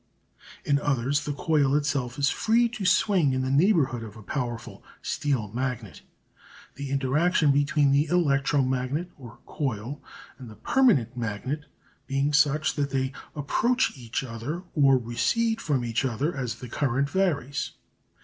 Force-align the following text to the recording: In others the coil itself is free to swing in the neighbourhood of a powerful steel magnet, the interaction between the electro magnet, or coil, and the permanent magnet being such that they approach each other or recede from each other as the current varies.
In 0.65 0.79
others 0.79 1.25
the 1.25 1.33
coil 1.33 1.75
itself 1.75 2.17
is 2.17 2.31
free 2.31 2.67
to 2.69 2.85
swing 2.85 3.33
in 3.33 3.43
the 3.43 3.51
neighbourhood 3.51 4.01
of 4.01 4.17
a 4.17 4.23
powerful 4.23 4.83
steel 5.03 5.49
magnet, 5.53 6.01
the 6.73 6.89
interaction 6.89 7.51
between 7.51 7.91
the 7.91 8.05
electro 8.07 8.63
magnet, 8.63 9.11
or 9.15 9.37
coil, 9.45 10.01
and 10.39 10.49
the 10.49 10.55
permanent 10.55 11.15
magnet 11.15 11.65
being 12.07 12.33
such 12.33 12.73
that 12.77 12.89
they 12.89 13.11
approach 13.35 13.95
each 13.95 14.23
other 14.23 14.63
or 14.73 14.97
recede 14.97 15.61
from 15.61 15.85
each 15.85 16.03
other 16.03 16.35
as 16.35 16.55
the 16.55 16.67
current 16.67 17.07
varies. 17.07 17.73